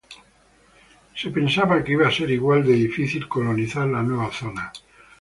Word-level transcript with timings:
Se 1.15 1.29
pensaba 1.29 1.83
que 1.83 1.91
iba 1.91 2.07
a 2.07 2.11
ser 2.19 2.31
igual 2.31 2.65
de 2.65 2.73
difícil 2.73 3.27
colonizar 3.27 3.85
la 3.85 4.01
nueva 4.01 4.31
zona. 4.31 4.71